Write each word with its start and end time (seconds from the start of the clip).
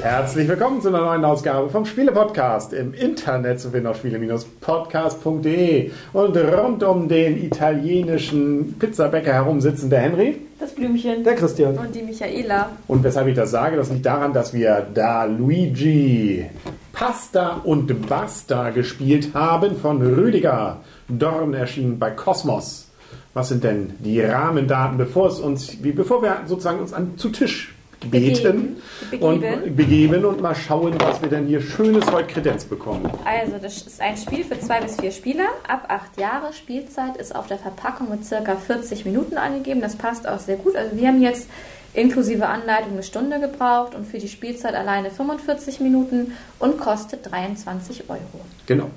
Herzlich 0.04 0.46
willkommen 0.48 0.82
zu 0.82 0.88
einer 0.88 1.00
neuen 1.00 1.24
Ausgabe 1.24 1.70
vom 1.70 1.86
Spiele-Podcast. 1.86 2.74
Im 2.74 2.92
Internet 2.92 3.58
zu 3.58 3.70
finden 3.70 3.86
auf 3.86 3.96
spiele-podcast.de. 3.96 5.92
Und 6.12 6.36
rund 6.36 6.82
um 6.82 7.08
den 7.08 7.42
italienischen 7.42 8.74
Pizzabäcker 8.78 9.32
herum 9.32 9.62
sitzen 9.62 9.88
der 9.88 10.00
Henry. 10.00 10.42
Das 10.74 10.80
Blümchen. 10.80 11.22
Der 11.22 11.34
Christian. 11.36 11.78
Und 11.78 11.94
die 11.94 12.02
Michaela. 12.02 12.70
Und 12.88 13.04
weshalb 13.04 13.28
ich 13.28 13.36
das 13.36 13.50
sage, 13.50 13.76
das 13.76 13.90
liegt 13.90 14.06
daran, 14.06 14.32
dass 14.32 14.52
wir 14.52 14.86
da 14.92 15.24
Luigi 15.24 16.46
Pasta 16.92 17.60
und 17.64 18.08
Basta 18.08 18.70
gespielt 18.70 19.34
haben 19.34 19.76
von 19.76 20.02
Rüdiger. 20.02 20.80
Dorn 21.08 21.54
erschienen 21.54 21.98
bei 21.98 22.10
Kosmos. 22.10 22.88
Was 23.34 23.48
sind 23.48 23.62
denn 23.62 23.94
die 24.00 24.20
Rahmendaten, 24.20 24.96
bevor 24.98 25.28
es 25.28 25.38
uns, 25.38 25.82
wie, 25.82 25.92
bevor 25.92 26.22
wir 26.22 26.38
sozusagen 26.46 26.80
uns 26.80 26.92
an, 26.92 27.18
zu 27.18 27.28
Tisch 27.30 27.73
beten 28.10 28.76
Begeben. 29.10 29.26
und 29.26 29.76
Begeben. 29.76 30.24
und 30.24 30.40
mal 30.40 30.54
schauen, 30.54 30.94
was 30.98 31.20
wir 31.22 31.28
denn 31.28 31.46
hier 31.46 31.60
Schönes 31.60 32.10
heute 32.10 32.26
Kredenz 32.32 32.64
bekommen. 32.64 33.10
Also, 33.24 33.58
das 33.60 33.82
ist 33.82 34.00
ein 34.00 34.16
Spiel 34.16 34.44
für 34.44 34.58
zwei 34.58 34.80
bis 34.80 35.00
vier 35.00 35.10
Spieler. 35.10 35.46
Ab 35.66 35.86
acht 35.88 36.18
Jahre. 36.18 36.52
Spielzeit 36.52 37.16
ist 37.16 37.34
auf 37.34 37.46
der 37.46 37.58
Verpackung 37.58 38.10
mit 38.10 38.24
circa 38.24 38.56
40 38.56 39.04
Minuten 39.04 39.36
angegeben. 39.36 39.80
Das 39.80 39.96
passt 39.96 40.28
auch 40.28 40.38
sehr 40.38 40.56
gut. 40.56 40.76
Also, 40.76 40.96
wir 40.96 41.08
haben 41.08 41.22
jetzt 41.22 41.48
inklusive 41.94 42.46
Anleitung 42.46 42.92
eine 42.92 43.02
Stunde 43.02 43.40
gebraucht 43.40 43.94
und 43.94 44.06
für 44.06 44.18
die 44.18 44.28
Spielzeit 44.28 44.74
alleine 44.74 45.10
45 45.10 45.80
Minuten 45.80 46.32
und 46.58 46.78
kostet 46.78 47.30
23 47.30 48.10
Euro. 48.10 48.20
Genau. 48.66 48.90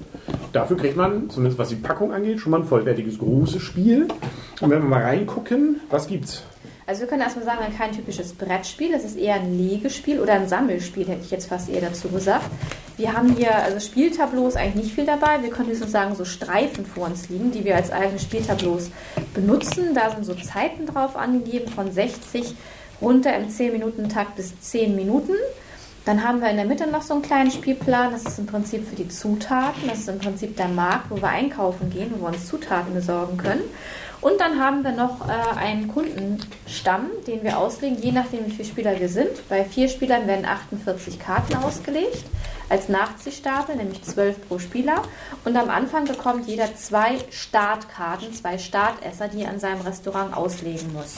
Dafür 0.52 0.78
kriegt 0.78 0.98
man, 0.98 1.30
zumindest 1.30 1.60
was 1.60 1.70
die 1.70 1.76
Packung 1.76 2.12
angeht, 2.12 2.40
schon 2.40 2.52
mal 2.52 2.62
ein 2.62 2.68
vollwertiges 2.68 3.20
großes 3.20 3.62
Spiel. 3.62 4.08
Und 4.62 4.70
wenn 4.72 4.82
wir 4.82 4.90
mal 4.90 5.04
reingucken, 5.04 5.82
was 5.90 6.08
gibt's? 6.08 6.44
Also 6.88 7.02
wir 7.02 7.10
können 7.10 7.22
erstmal 7.22 7.44
sagen, 7.44 7.66
kein 7.78 7.92
typisches 7.92 8.32
Brettspiel, 8.32 8.94
das 8.94 9.04
ist 9.04 9.18
eher 9.18 9.36
ein 9.36 9.58
Legespiel 9.58 10.22
oder 10.22 10.34
ein 10.34 10.48
Sammelspiel, 10.48 11.06
hätte 11.06 11.22
ich 11.22 11.32
jetzt 11.32 11.50
fast 11.50 11.68
eher 11.68 11.82
dazu 11.82 12.08
gesagt. 12.08 12.46
Wir 12.96 13.12
haben 13.12 13.36
hier, 13.36 13.54
also 13.54 13.82
Spieltableaus 13.82 14.56
eigentlich 14.56 14.86
nicht 14.86 14.96
viel 14.96 15.06
dabei. 15.06 15.44
Wir 15.44 15.50
können 15.50 15.68
höchstens 15.68 15.92
sagen, 15.92 16.16
so 16.16 16.24
Streifen 16.24 16.86
vor 16.86 17.08
uns 17.08 17.28
liegen, 17.28 17.52
die 17.52 17.66
wir 17.66 17.76
als 17.76 17.92
eigene 17.92 18.18
Spieltableaus 18.20 18.90
benutzen. 19.34 19.94
Da 19.94 20.12
sind 20.12 20.26
so 20.26 20.34
Zeiten 20.34 20.86
drauf 20.86 21.18
angegeben, 21.18 21.68
von 21.68 21.92
60 21.92 22.56
runter 23.02 23.36
im 23.36 23.50
10-Minuten-Takt 23.50 24.38
bis 24.38 24.58
10 24.62 24.96
Minuten. 24.96 25.34
Dann 26.08 26.24
haben 26.24 26.40
wir 26.40 26.50
in 26.50 26.56
der 26.56 26.66
Mitte 26.66 26.88
noch 26.88 27.02
so 27.02 27.16
einen 27.16 27.22
kleinen 27.22 27.52
Spielplan. 27.52 28.14
Das 28.14 28.24
ist 28.24 28.40
im 28.40 28.46
Prinzip 28.46 28.88
für 28.88 28.96
die 28.96 29.10
Zutaten. 29.10 29.90
Das 29.90 30.00
ist 30.00 30.08
im 30.08 30.20
Prinzip 30.20 30.56
der 30.56 30.70
Markt, 30.70 31.12
wo 31.12 31.18
wir 31.18 31.28
einkaufen 31.28 31.90
gehen, 31.90 32.14
wo 32.16 32.22
wir 32.22 32.30
uns 32.30 32.48
Zutaten 32.48 32.94
besorgen 32.94 33.36
können. 33.36 33.64
Und 34.22 34.40
dann 34.40 34.58
haben 34.58 34.86
wir 34.86 34.94
noch 34.94 35.28
äh, 35.28 35.58
einen 35.60 35.90
Kundenstamm, 35.90 37.08
den 37.28 37.44
wir 37.44 37.58
auslegen, 37.58 38.02
je 38.02 38.14
nachdem, 38.14 38.46
wie 38.46 38.52
viele 38.52 38.70
Spieler 38.70 38.98
wir 38.98 39.10
sind. 39.10 39.50
Bei 39.50 39.66
vier 39.66 39.90
Spielern 39.90 40.28
werden 40.28 40.46
48 40.46 41.20
Karten 41.20 41.58
ausgelegt 41.58 42.24
als 42.70 42.88
Nachziehstapel, 42.88 43.76
nämlich 43.76 44.02
12 44.04 44.48
pro 44.48 44.60
Spieler. 44.60 45.02
Und 45.44 45.58
am 45.58 45.70
Anfang 45.70 46.06
bekommt 46.06 46.48
jeder 46.48 46.74
zwei 46.76 47.18
Startkarten, 47.32 48.34
zwei 48.34 48.58
Startesser, 48.58 49.28
die 49.28 49.42
er 49.42 49.50
an 49.50 49.60
seinem 49.60 49.82
Restaurant 49.82 50.38
auslegen 50.38 50.94
muss. 50.94 51.16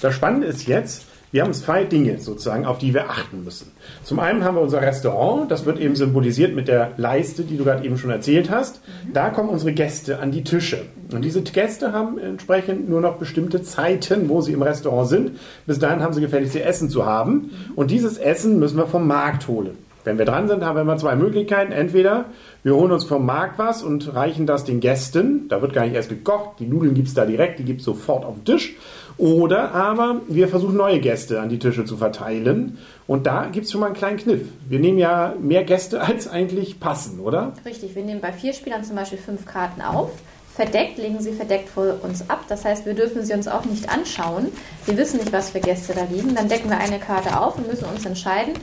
Das 0.00 0.14
Spannende 0.14 0.46
ist 0.46 0.66
jetzt, 0.66 1.04
wir 1.32 1.42
haben 1.42 1.52
zwei 1.52 1.84
Dinge 1.84 2.18
sozusagen, 2.18 2.64
auf 2.64 2.78
die 2.78 2.94
wir 2.94 3.10
achten 3.10 3.44
müssen. 3.44 3.72
Zum 4.04 4.20
einen 4.20 4.44
haben 4.44 4.56
wir 4.56 4.62
unser 4.62 4.80
Restaurant, 4.80 5.50
das 5.50 5.66
wird 5.66 5.78
eben 5.78 5.96
symbolisiert 5.96 6.54
mit 6.54 6.68
der 6.68 6.92
Leiste, 6.96 7.42
die 7.42 7.56
du 7.56 7.64
gerade 7.64 7.84
eben 7.84 7.98
schon 7.98 8.10
erzählt 8.10 8.50
hast. 8.50 8.80
Da 9.12 9.30
kommen 9.30 9.48
unsere 9.48 9.72
Gäste 9.72 10.20
an 10.20 10.30
die 10.30 10.44
Tische. 10.44 10.84
Und 11.12 11.24
diese 11.24 11.42
Gäste 11.42 11.92
haben 11.92 12.18
entsprechend 12.18 12.88
nur 12.88 13.00
noch 13.00 13.16
bestimmte 13.16 13.62
Zeiten, 13.62 14.28
wo 14.28 14.40
sie 14.40 14.52
im 14.52 14.62
Restaurant 14.62 15.08
sind. 15.08 15.30
Bis 15.66 15.78
dahin 15.78 16.00
haben 16.00 16.14
sie 16.14 16.20
gefälligst 16.20 16.54
ihr 16.54 16.64
Essen 16.64 16.90
zu 16.90 17.06
haben. 17.06 17.50
Und 17.74 17.90
dieses 17.90 18.18
Essen 18.18 18.58
müssen 18.58 18.78
wir 18.78 18.86
vom 18.86 19.06
Markt 19.06 19.48
holen. 19.48 19.76
Wenn 20.06 20.18
wir 20.18 20.24
dran 20.24 20.46
sind, 20.46 20.64
haben 20.64 20.76
wir 20.76 20.82
immer 20.82 20.96
zwei 20.98 21.16
Möglichkeiten. 21.16 21.72
Entweder 21.72 22.26
wir 22.62 22.76
holen 22.76 22.92
uns 22.92 23.02
vom 23.02 23.26
Markt 23.26 23.58
was 23.58 23.82
und 23.82 24.14
reichen 24.14 24.46
das 24.46 24.62
den 24.62 24.78
Gästen. 24.78 25.48
Da 25.48 25.60
wird 25.62 25.72
gar 25.72 25.84
nicht 25.84 25.96
erst 25.96 26.10
gekocht. 26.10 26.60
Die 26.60 26.66
Nudeln 26.66 26.94
gibt 26.94 27.08
es 27.08 27.14
da 27.14 27.26
direkt, 27.26 27.58
die 27.58 27.64
gibt 27.64 27.80
es 27.80 27.84
sofort 27.84 28.24
auf 28.24 28.36
den 28.36 28.44
Tisch. 28.44 28.76
Oder 29.18 29.72
aber 29.72 30.20
wir 30.28 30.48
versuchen 30.48 30.76
neue 30.76 31.00
Gäste 31.00 31.40
an 31.40 31.48
die 31.48 31.58
Tische 31.58 31.84
zu 31.84 31.96
verteilen. 31.96 32.78
Und 33.06 33.26
da 33.26 33.46
gibt 33.46 33.66
es 33.66 33.72
schon 33.72 33.80
mal 33.80 33.86
einen 33.86 33.96
kleinen 33.96 34.18
Kniff. 34.18 34.42
Wir 34.68 34.78
nehmen 34.78 34.98
ja 34.98 35.34
mehr 35.40 35.64
Gäste, 35.64 36.00
als 36.02 36.28
eigentlich 36.28 36.80
passen, 36.80 37.20
oder? 37.20 37.52
Richtig, 37.64 37.94
wir 37.94 38.02
nehmen 38.02 38.20
bei 38.20 38.32
vier 38.32 38.52
Spielern 38.52 38.84
zum 38.84 38.96
Beispiel 38.96 39.18
fünf 39.18 39.46
Karten 39.46 39.80
auf. 39.80 40.10
Verdeckt, 40.54 40.96
legen 40.96 41.20
sie 41.20 41.32
verdeckt 41.32 41.68
vor 41.68 41.98
uns 42.02 42.30
ab. 42.30 42.44
Das 42.48 42.64
heißt, 42.64 42.86
wir 42.86 42.94
dürfen 42.94 43.22
sie 43.24 43.34
uns 43.34 43.46
auch 43.46 43.66
nicht 43.66 43.90
anschauen. 43.90 44.48
Wir 44.86 44.96
wissen 44.96 45.18
nicht, 45.18 45.32
was 45.32 45.50
für 45.50 45.60
Gäste 45.60 45.94
da 45.94 46.06
liegen. 46.10 46.34
Dann 46.34 46.48
decken 46.48 46.70
wir 46.70 46.78
eine 46.78 46.98
Karte 46.98 47.38
auf 47.38 47.58
und 47.58 47.68
müssen 47.68 47.84
uns 47.84 48.06
entscheiden, 48.06 48.54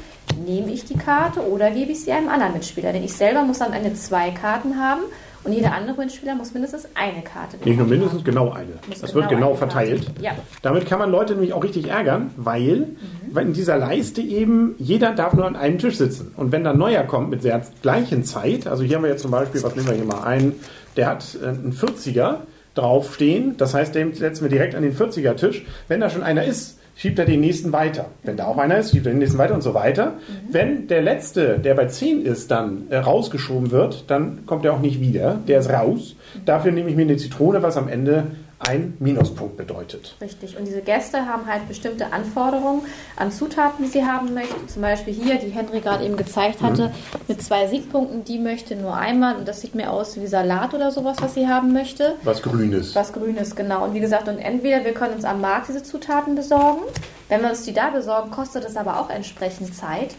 nehme 0.44 0.72
ich 0.72 0.86
die 0.86 0.98
Karte 0.98 1.48
oder 1.48 1.70
gebe 1.70 1.92
ich 1.92 2.04
sie 2.04 2.12
einem 2.12 2.30
anderen 2.30 2.54
Mitspieler. 2.54 2.94
Denn 2.94 3.04
ich 3.04 3.14
selber 3.14 3.44
muss 3.44 3.62
am 3.62 3.74
Ende 3.74 3.94
zwei 3.94 4.32
Karten 4.32 4.80
haben 4.80 5.04
und 5.44 5.54
jeder 5.54 5.74
andere 5.74 5.98
Mitspieler 5.98 6.36
muss 6.36 6.54
mindestens 6.54 6.88
eine 6.96 7.22
Karte 7.24 7.58
Nicht 7.64 7.78
nur 7.78 7.88
mindestens, 7.88 8.20
haben. 8.20 8.26
genau 8.26 8.52
eine. 8.52 8.72
Muss 8.88 9.02
Das 9.02 9.14
wird 9.14 9.30
genau 9.30 9.54
Karte. 9.54 9.58
verteilt. 9.60 10.08
Ja. 10.22 10.32
Damit 10.62 10.86
kann 10.86 11.00
man 11.00 11.12
Leute 11.12 11.34
nämlich 11.34 11.54
auch 11.54 11.64
richtig 11.64 11.90
ärgern, 11.90 12.32
weil, 12.38 12.88
weil 13.32 13.48
in 13.48 13.54
dieser 13.54 13.78
Leiste 13.78 14.22
eben 14.22 14.76
jeder 14.80 15.12
darf 15.14 15.34
nur 15.34 15.46
an 15.46 15.56
einem 15.56 15.78
Tisch 15.80 15.98
sitzen. 15.98 16.32
Und 16.38 16.52
wenn 16.52 16.64
dann 16.64 16.78
neuer 16.78 17.04
kommt 17.04 17.30
mit 17.30 17.44
der 17.44 17.62
gleichen 17.82 18.24
Zeit, 18.24 18.68
also 18.68 18.84
hier 18.84 18.96
haben 18.98 19.04
wir 19.04 19.10
jetzt 19.12 19.22
zum 19.22 19.32
Beispiel, 19.32 19.62
was 19.64 19.76
nehmen 19.76 19.88
wir 19.88 19.96
hier 19.96 20.06
mal 20.06 20.24
ein, 20.24 20.54
der 20.96 21.08
hat 21.08 21.38
äh, 21.42 21.48
einen 21.48 21.74
40er 21.74 22.36
draufstehen, 22.76 23.56
das 23.58 23.74
heißt, 23.74 23.94
den 23.96 24.14
setzen 24.14 24.44
wir 24.44 24.50
direkt 24.50 24.76
an 24.76 24.84
den 24.84 24.96
40er 24.96 25.36
Tisch. 25.36 25.64
Wenn 25.88 26.00
da 26.02 26.10
schon 26.10 26.24
einer 26.24 26.44
ist, 26.44 26.80
schiebt 26.96 27.20
er 27.20 27.26
den 27.26 27.42
nächsten 27.42 27.72
weiter. 27.74 28.06
Wenn 28.24 28.38
da 28.38 28.46
auch 28.46 28.58
einer 28.58 28.78
ist, 28.78 28.92
schiebt 28.92 29.06
er 29.06 29.14
den 29.14 29.20
nächsten 29.20 29.38
weiter 29.38 29.54
und 29.54 29.62
so 29.62 29.74
weiter. 29.74 30.14
Wenn 30.50 30.88
der 30.88 31.02
letzte, 31.02 31.60
der 31.60 31.74
bei 31.74 31.86
10 31.86 32.26
ist, 32.26 32.52
dann 32.52 32.84
äh, 32.90 32.98
rausgeschoben 32.98 33.72
wird, 33.72 34.06
dann 34.10 34.46
kommt 34.46 34.66
er 34.66 34.74
auch 34.74 34.80
nicht 34.80 35.00
wieder. 35.00 35.40
Der 35.48 35.60
ist 35.60 35.70
raus. 35.70 36.16
Dafür 36.46 36.72
nehme 36.72 36.90
ich 36.90 36.96
mir 36.96 37.04
eine 37.04 37.18
Zitrone, 37.18 37.64
was 37.64 37.78
am 37.78 37.88
Ende 37.88 38.28
ein 38.68 38.96
Minuspunkt 39.00 39.58
bedeutet. 39.58 40.16
Richtig. 40.22 40.58
Und 40.58 40.66
diese 40.66 40.82
Gäste 40.82 41.26
haben 41.26 41.46
halt 41.48 41.68
bestimmte 41.68 42.12
Anforderungen 42.14 42.84
an 43.16 43.32
Zutaten, 43.32 43.86
die 43.86 43.92
sie 43.92 44.06
haben 44.06 44.34
möchten. 44.34 44.68
Zum 44.68 44.82
Beispiel 44.82 45.14
hier, 45.14 45.36
die 45.36 45.50
Henry 45.50 45.80
gerade 45.80 46.06
eben 46.06 46.18
gezeigt 46.18 46.62
hatte, 46.62 46.92
mit 47.28 47.42
zwei 47.42 47.68
Siegpunkten. 47.68 48.24
Die 48.24 48.40
möchte 48.40 48.76
nur 48.76 48.96
einmal, 48.96 49.36
und 49.36 49.48
das 49.48 49.62
sieht 49.62 49.76
mir 49.76 49.92
aus 49.92 50.20
wie 50.20 50.28
Salat 50.28 50.74
oder 50.74 50.92
sowas, 50.92 51.18
was 51.22 51.34
sie 51.34 51.48
haben 51.48 51.74
möchte. 51.74 52.16
Was 52.24 52.42
Grünes. 52.42 52.96
Was 52.96 53.14
Grünes, 53.14 53.56
genau. 53.56 53.84
Und 53.84 53.94
wie 53.94 54.00
gesagt, 54.00 54.28
und 54.28 54.40
entweder 54.40 54.84
wir 54.86 54.94
können 54.94 55.16
uns 55.16 55.26
am 55.26 55.42
Markt 55.42 55.70
diese 55.70 55.84
Zutaten 55.84 56.36
besorgen. 56.36 56.82
Wenn 57.30 57.42
wir 57.42 57.50
uns 57.50 57.64
die 57.64 57.74
da 57.74 57.90
besorgen, 57.90 58.32
kostet 58.32 58.66
es 58.66 58.78
aber 58.78 59.00
auch 59.00 59.10
entsprechend 59.10 59.76
Zeit. 59.76 60.16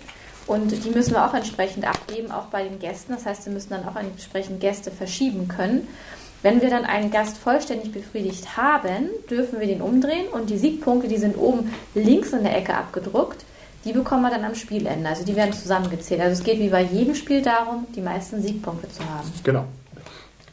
Und 0.47 0.85
die 0.85 0.91
müssen 0.91 1.15
wir 1.15 1.27
auch 1.27 1.33
entsprechend 1.33 1.87
abgeben, 1.87 2.31
auch 2.31 2.47
bei 2.47 2.65
den 2.65 2.79
Gästen. 2.79 3.15
Das 3.15 3.25
heißt, 3.25 3.47
wir 3.47 3.53
müssen 3.53 3.71
dann 3.71 3.89
auch 3.89 3.97
entsprechend 3.97 4.61
Gäste 4.61 4.91
verschieben 4.91 5.49
können. 5.49 5.89
Wenn 6.45 6.61
wir 6.61 6.69
dann 6.69 6.85
einen 6.85 7.11
Gast 7.11 7.39
vollständig 7.39 7.91
befriedigt 7.91 8.59
haben, 8.59 9.09
dürfen 9.31 9.61
wir 9.61 9.67
den 9.67 9.81
umdrehen 9.81 10.27
und 10.31 10.51
die 10.51 10.59
Siegpunkte, 10.59 11.09
die 11.09 11.17
sind 11.17 11.39
oben 11.39 11.73
links 11.95 12.35
in 12.35 12.43
der 12.43 12.55
Ecke 12.55 12.75
abgedruckt, 12.75 13.47
die 13.87 13.95
bekommen 13.95 14.25
wir 14.25 14.31
dann 14.31 14.45
am 14.45 14.55
Spielende. 14.55 15.09
Also 15.09 15.25
die 15.25 15.37
werden 15.37 15.55
zusammengezählt. 15.55 16.21
Also 16.21 16.35
es 16.35 16.45
geht 16.45 16.59
wie 16.59 16.69
bei 16.69 16.83
jedem 16.83 17.15
Spiel 17.15 17.41
darum, 17.41 17.87
die 17.97 18.03
meisten 18.03 18.43
Siegpunkte 18.43 18.91
zu 18.91 19.01
haben. 19.09 19.33
Genau. 19.43 19.65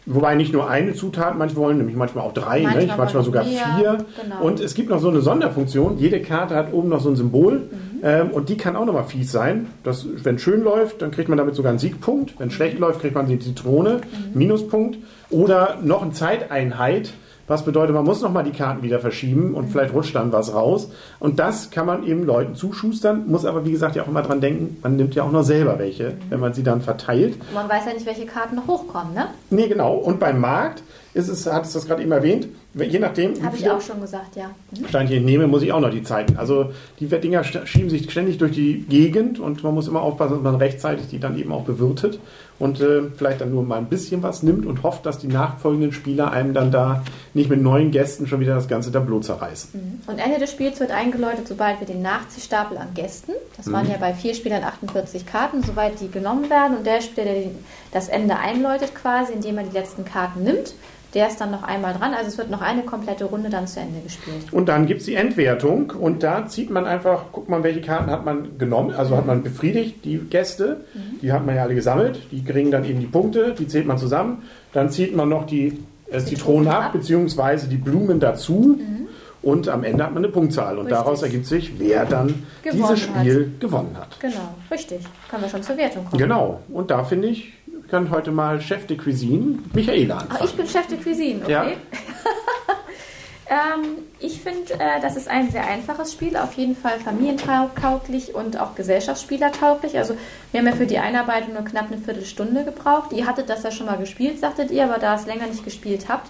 Wobei 0.07 0.33
nicht 0.35 0.51
nur 0.51 0.67
eine 0.67 0.93
Zutat 0.93 1.37
manche 1.37 1.55
wollen, 1.55 1.77
nämlich 1.77 1.95
manchmal 1.95 2.25
auch 2.25 2.33
drei, 2.33 2.61
Manchmal 2.63 2.83
nicht? 2.85 2.97
manchmal 2.97 3.23
sogar 3.23 3.43
mehr, 3.43 3.65
vier. 3.77 3.97
genau. 4.23 4.41
Und 4.43 4.59
es 4.59 4.73
gibt 4.73 4.89
noch 4.89 4.99
so 4.99 5.09
eine 5.09 5.21
Sonderfunktion. 5.21 5.99
Jede 5.99 6.21
Karte 6.21 6.55
hat 6.55 6.73
oben 6.73 6.89
noch 6.89 7.01
so 7.01 7.09
ein 7.09 7.15
Symbol 7.15 7.69
ähm, 8.01 8.31
und 8.31 8.49
die 8.49 8.57
kann 8.57 8.75
auch 8.75 8.85
nochmal 8.85 9.03
fies 9.03 9.31
sein. 9.31 9.67
Das, 9.83 10.05
wenn 10.23 10.39
schön 10.39 10.63
läuft, 10.63 11.03
dann 11.03 11.11
kriegt 11.11 11.29
man 11.29 11.37
damit 11.37 11.53
sogar 11.53 11.69
einen 11.69 11.77
Siegpunkt. 11.79 12.33
Wenn 12.39 12.49
schlecht 12.49 12.79
läuft, 12.79 13.01
kriegt 13.01 13.13
man 13.13 13.27
die 13.27 13.37
Zitrone, 13.37 14.01
Minuspunkt. 14.33 14.97
Oder 15.29 15.77
noch 15.83 16.01
eine 16.01 16.11
Zeiteinheit. 16.13 17.13
Was 17.51 17.65
bedeutet, 17.65 17.93
man 17.93 18.05
muss 18.05 18.21
nochmal 18.21 18.45
die 18.45 18.53
Karten 18.53 18.81
wieder 18.81 19.01
verschieben 19.01 19.55
und 19.55 19.67
vielleicht 19.67 19.93
rutscht 19.93 20.15
dann 20.15 20.31
was 20.31 20.53
raus. 20.53 20.89
Und 21.19 21.37
das 21.37 21.69
kann 21.69 21.85
man 21.85 22.07
eben 22.07 22.23
Leuten 22.23 22.55
zuschustern, 22.55 23.27
muss 23.27 23.43
aber 23.43 23.65
wie 23.65 23.73
gesagt 23.73 23.97
ja 23.97 24.03
auch 24.03 24.07
immer 24.07 24.21
dran 24.21 24.39
denken, 24.39 24.77
man 24.81 24.95
nimmt 24.95 25.15
ja 25.15 25.23
auch 25.23 25.33
noch 25.33 25.43
selber 25.43 25.77
welche, 25.77 26.13
wenn 26.29 26.39
man 26.39 26.53
sie 26.53 26.63
dann 26.63 26.79
verteilt. 26.79 27.35
Und 27.49 27.53
man 27.53 27.67
weiß 27.67 27.87
ja 27.87 27.93
nicht, 27.93 28.05
welche 28.05 28.25
Karten 28.25 28.55
noch 28.55 28.67
hochkommen, 28.67 29.13
ne? 29.13 29.25
Nee, 29.49 29.67
genau. 29.67 29.95
Und 29.95 30.21
beim 30.21 30.39
Markt 30.39 30.81
ist 31.13 31.27
es, 31.27 31.45
hat 31.45 31.65
es 31.65 31.73
das 31.73 31.85
gerade 31.85 32.01
eben 32.01 32.11
erwähnt, 32.11 32.47
je 32.73 32.99
nachdem. 32.99 33.43
Habe 33.43 33.57
ich 33.57 33.69
auch 33.69 33.81
schon 33.81 33.99
gesagt, 33.99 34.35
ja. 34.35 34.51
Mhm. 34.71 34.87
Steine 34.87 35.13
ich 35.13 35.21
nehme, 35.21 35.47
muss 35.47 35.61
ich 35.61 35.73
auch 35.73 35.81
noch 35.81 35.91
die 35.91 36.03
Zeiten. 36.03 36.37
Also 36.37 36.71
die 36.99 37.07
Dinger 37.07 37.43
schieben 37.43 37.89
sich 37.89 38.09
ständig 38.09 38.37
durch 38.37 38.53
die 38.53 38.85
Gegend 38.87 39.39
und 39.39 39.63
man 39.63 39.73
muss 39.73 39.87
immer 39.87 40.01
aufpassen, 40.01 40.35
dass 40.35 40.43
man 40.43 40.55
rechtzeitig 40.55 41.07
die 41.09 41.19
dann 41.19 41.37
eben 41.37 41.51
auch 41.51 41.63
bewirtet 41.63 42.19
und 42.59 42.79
äh, 42.79 43.01
vielleicht 43.15 43.41
dann 43.41 43.51
nur 43.51 43.63
mal 43.63 43.79
ein 43.79 43.87
bisschen 43.87 44.23
was 44.23 44.43
nimmt 44.43 44.65
und 44.65 44.83
hofft, 44.83 45.05
dass 45.05 45.17
die 45.17 45.27
nachfolgenden 45.27 45.91
Spieler 45.91 46.31
einem 46.31 46.53
dann 46.53 46.71
da 46.71 47.03
nicht 47.33 47.49
mit 47.49 47.61
neuen 47.61 47.91
Gästen 47.91 48.27
schon 48.27 48.39
wieder 48.39 48.55
das 48.55 48.67
ganze 48.67 48.91
Tableau 48.91 49.19
zerreißen. 49.19 50.01
Und 50.05 50.19
Ende 50.19 50.39
des 50.39 50.51
Spiels 50.51 50.79
wird 50.79 50.91
eingeläutet, 50.91 51.47
sobald 51.47 51.79
wir 51.79 51.87
den 51.87 52.01
Nachziehstapel 52.01 52.77
an 52.77 52.93
Gästen, 52.93 53.31
das 53.57 53.71
waren 53.71 53.89
ja 53.89 53.97
bei 53.99 54.13
vier 54.13 54.35
Spielern 54.35 54.63
48 54.63 55.25
Karten, 55.25 55.63
soweit 55.63 55.99
die 55.99 56.09
genommen 56.09 56.49
werden 56.49 56.77
und 56.77 56.85
der 56.85 57.01
Spieler, 57.01 57.25
der 57.25 57.43
das 57.91 58.07
Ende 58.07 58.37
einläutet 58.37 58.93
quasi, 58.95 59.33
indem 59.33 59.57
er 59.57 59.63
die 59.65 59.75
letzten 59.75 60.05
Karten 60.05 60.43
nimmt, 60.43 60.75
der 61.13 61.27
ist 61.27 61.41
dann 61.41 61.51
noch 61.51 61.63
einmal 61.63 61.93
dran. 61.93 62.13
Also 62.13 62.29
es 62.29 62.37
wird 62.37 62.49
noch 62.49 62.61
eine 62.61 62.83
komplette 62.83 63.25
Runde 63.25 63.49
dann 63.49 63.67
zu 63.67 63.79
Ende 63.79 63.99
gespielt. 64.01 64.51
Und 64.51 64.69
dann 64.69 64.85
gibt 64.85 65.01
es 65.01 65.05
die 65.05 65.15
Endwertung 65.15 65.91
und 65.91 66.23
da 66.23 66.47
zieht 66.47 66.69
man 66.69 66.85
einfach, 66.85 67.31
guckt 67.31 67.49
man, 67.49 67.63
welche 67.63 67.81
Karten 67.81 68.09
hat 68.09 68.25
man 68.25 68.57
genommen, 68.57 68.93
also 68.95 69.17
hat 69.17 69.25
man 69.25 69.43
befriedigt, 69.43 70.05
die 70.05 70.17
Gäste, 70.17 70.81
die 71.21 71.31
hat 71.31 71.45
man 71.45 71.55
ja 71.55 71.63
alle 71.63 71.75
gesammelt, 71.75 72.19
die 72.31 72.43
kriegen 72.43 72.71
dann 72.71 72.85
eben 72.85 72.99
die 72.99 73.07
Punkte, 73.07 73.53
die 73.57 73.67
zählt 73.67 73.85
man 73.85 73.97
zusammen, 73.97 74.43
dann 74.73 74.89
zieht 74.89 75.15
man 75.15 75.29
noch 75.29 75.45
die 75.45 75.79
äh, 76.07 76.19
Zitronen 76.19 76.25
Zitronen 76.25 76.67
ab, 76.69 76.83
ab. 76.85 76.93
beziehungsweise 76.93 77.67
die 77.67 77.77
Blumen 77.77 78.19
dazu 78.19 78.79
und 79.43 79.67
am 79.69 79.83
Ende 79.83 80.03
hat 80.03 80.13
man 80.13 80.23
eine 80.23 80.31
Punktzahl 80.31 80.77
und 80.77 80.85
Richtig. 80.85 80.97
daraus 80.97 81.23
ergibt 81.23 81.45
sich, 81.47 81.79
wer 81.79 82.05
dann 82.05 82.43
Gewonnen 82.61 82.83
dieses 82.83 82.99
Spiel 82.99 83.51
gewonnen 83.59 83.95
hat. 83.97 84.19
Genau, 84.19 84.53
richtig. 84.69 84.99
Können 85.29 85.43
wir 85.43 85.49
schon 85.49 85.63
zur 85.63 85.77
Wertung 85.77 86.05
kommen. 86.05 86.21
Genau, 86.21 86.61
und 86.69 86.91
da 86.91 87.03
finde 87.03 87.29
ich, 87.29 87.53
können 87.91 88.09
heute 88.09 88.31
mal 88.31 88.59
Chef 88.61 88.87
de 88.87 88.97
Cuisine 88.97 89.59
Michaela 89.73 90.17
Ach, 90.17 90.21
anfangen. 90.23 90.45
ich 90.45 90.55
bin 90.55 90.67
Chef 90.67 90.87
de 90.87 90.97
Cuisine, 90.97 91.41
okay. 91.43 91.51
Ja. 91.51 91.65
ähm, 93.49 93.97
ich 94.19 94.39
finde, 94.41 94.73
äh, 94.75 95.01
das 95.01 95.17
ist 95.17 95.27
ein 95.27 95.51
sehr 95.51 95.65
einfaches 95.67 96.13
Spiel, 96.13 96.37
auf 96.37 96.53
jeden 96.53 96.75
Fall 96.75 96.99
familientauglich 96.99 98.33
und 98.33 98.59
auch 98.59 98.75
gesellschaftsspielertauglich. 98.75 99.97
Also 99.97 100.15
wir 100.51 100.59
haben 100.61 100.67
ja 100.67 100.73
für 100.75 100.85
die 100.87 100.97
Einarbeitung 100.99 101.53
nur 101.53 101.63
knapp 101.65 101.87
eine 101.91 101.97
Viertelstunde 102.01 102.63
gebraucht. 102.63 103.11
Ihr 103.13 103.27
hattet 103.27 103.49
das 103.49 103.63
ja 103.63 103.71
schon 103.71 103.87
mal 103.87 103.97
gespielt, 103.97 104.39
sagtet 104.39 104.71
ihr, 104.71 104.85
aber 104.85 104.99
da 104.99 105.15
es 105.15 105.25
länger 105.25 105.47
nicht 105.47 105.65
gespielt 105.65 106.05
habt, 106.07 106.29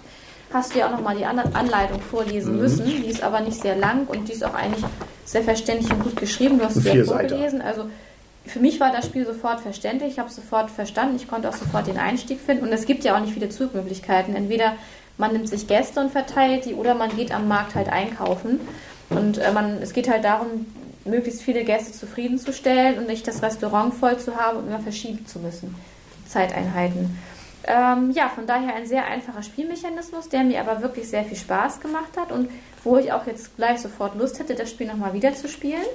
hast 0.51 0.73
du 0.73 0.79
ja 0.79 0.87
auch 0.87 0.91
nochmal 0.91 1.15
die 1.15 1.25
An- 1.25 1.39
Anleitung 1.53 2.01
vorlesen 2.01 2.55
Mhm. 2.55 2.59
müssen. 2.61 2.85
Die 2.85 3.05
ist 3.05 3.21
aber 3.23 3.41
nicht 3.41 3.61
sehr 3.61 3.75
lang 3.75 4.07
und 4.07 4.27
die 4.27 4.33
ist 4.33 4.43
auch 4.43 4.53
eigentlich 4.55 4.83
sehr 5.25 5.43
verständlich 5.43 5.91
und 5.91 6.03
gut 6.03 6.15
geschrieben. 6.15 6.57
Du 6.57 6.65
hast 6.65 6.75
sie 6.81 6.89
ja 6.89 7.03
vorgelesen. 7.05 7.61
Also 7.61 7.85
für 8.51 8.59
mich 8.59 8.79
war 8.79 8.91
das 8.91 9.05
Spiel 9.05 9.25
sofort 9.25 9.61
verständlich. 9.61 10.13
Ich 10.13 10.19
habe 10.19 10.29
es 10.29 10.35
sofort 10.35 10.69
verstanden. 10.69 11.15
Ich 11.15 11.27
konnte 11.27 11.47
auch 11.47 11.55
sofort 11.55 11.87
den 11.87 11.97
Einstieg 11.97 12.39
finden. 12.39 12.65
Und 12.65 12.73
es 12.73 12.85
gibt 12.85 13.03
ja 13.03 13.15
auch 13.15 13.21
nicht 13.21 13.33
viele 13.33 13.49
Zugmöglichkeiten. 13.49 14.35
Entweder 14.35 14.75
man 15.17 15.31
nimmt 15.31 15.47
sich 15.47 15.67
Gäste 15.67 16.01
und 16.01 16.11
verteilt 16.11 16.65
die 16.65 16.73
oder 16.73 16.93
man 16.93 17.15
geht 17.15 17.33
am 17.33 17.47
Markt 17.47 17.75
halt 17.75 17.89
einkaufen. 17.89 18.59
Und 19.09 19.37
äh, 19.37 19.51
man, 19.53 19.81
es 19.81 19.93
geht 19.93 20.09
halt 20.09 20.25
darum, 20.25 20.65
möglichst 21.05 21.41
viele 21.41 21.63
Gäste 21.63 21.93
zufriedenzustellen 21.93 22.99
und 22.99 23.07
nicht 23.07 23.27
das 23.27 23.41
Restaurant 23.41 23.93
voll 23.93 24.17
zu 24.17 24.35
haben 24.35 24.57
und 24.57 24.67
immer 24.67 24.79
verschieben 24.79 25.25
zu 25.25 25.39
müssen. 25.39 25.75
Zeiteinheiten. 26.27 27.17
Ähm, 27.63 28.11
ja, 28.11 28.29
von 28.29 28.47
daher 28.47 28.75
ein 28.75 28.85
sehr 28.85 29.05
einfacher 29.05 29.43
Spielmechanismus, 29.43 30.29
der 30.29 30.43
mir 30.43 30.59
aber 30.61 30.81
wirklich 30.81 31.07
sehr 31.07 31.23
viel 31.23 31.37
Spaß 31.37 31.79
gemacht 31.79 32.17
hat 32.17 32.31
und 32.31 32.49
wo 32.83 32.97
ich 32.97 33.13
auch 33.13 33.27
jetzt 33.27 33.55
gleich 33.55 33.79
sofort 33.79 34.15
Lust 34.15 34.39
hätte, 34.39 34.55
das 34.55 34.69
Spiel 34.69 34.87
nochmal 34.87 35.13
wieder 35.13 35.33
zu 35.35 35.47
spielen. 35.47 35.85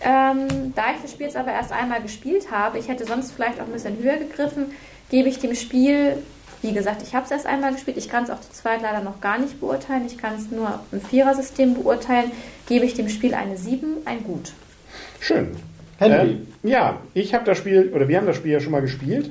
Ähm, 0.00 0.72
da 0.76 0.92
ich 0.94 1.02
das 1.02 1.12
Spiel 1.12 1.26
jetzt 1.26 1.36
aber 1.36 1.52
erst 1.52 1.72
einmal 1.72 2.00
gespielt 2.00 2.50
habe, 2.50 2.78
ich 2.78 2.88
hätte 2.88 3.04
sonst 3.04 3.32
vielleicht 3.32 3.60
auch 3.60 3.66
ein 3.66 3.72
bisschen 3.72 3.98
höher 4.02 4.16
gegriffen, 4.16 4.66
gebe 5.10 5.28
ich 5.28 5.38
dem 5.38 5.54
Spiel, 5.54 6.18
wie 6.62 6.72
gesagt, 6.72 7.02
ich 7.02 7.14
habe 7.14 7.24
es 7.24 7.30
erst 7.30 7.46
einmal 7.46 7.72
gespielt, 7.72 7.96
ich 7.96 8.08
kann 8.08 8.24
es 8.24 8.30
auch 8.30 8.40
zu 8.40 8.52
zweit 8.52 8.82
leider 8.82 9.00
noch 9.00 9.20
gar 9.20 9.38
nicht 9.38 9.60
beurteilen, 9.60 10.06
ich 10.06 10.18
kann 10.18 10.36
es 10.36 10.50
nur 10.50 10.80
im 10.92 11.00
Vierersystem 11.00 11.74
beurteilen, 11.74 12.30
gebe 12.68 12.84
ich 12.84 12.94
dem 12.94 13.08
Spiel 13.08 13.34
eine 13.34 13.56
7, 13.56 13.98
ein 14.04 14.22
Gut. 14.22 14.52
Schön. 15.20 15.56
Henry. 15.98 16.30
Ähm, 16.30 16.46
ja, 16.62 17.00
ich 17.14 17.34
habe 17.34 17.44
das 17.44 17.58
Spiel, 17.58 17.90
oder 17.92 18.08
wir 18.08 18.18
haben 18.18 18.26
das 18.26 18.36
Spiel 18.36 18.52
ja 18.52 18.60
schon 18.60 18.72
mal 18.72 18.82
gespielt, 18.82 19.30